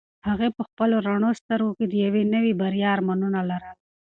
هغې 0.29 0.49
په 0.57 0.61
خپلو 0.69 0.95
رڼو 1.07 1.29
سترګو 1.41 1.71
کې 1.77 1.85
د 1.87 1.93
یوې 2.05 2.23
نوې 2.33 2.53
بریا 2.61 2.89
ارمانونه 2.95 3.39
لرل. 3.49 3.75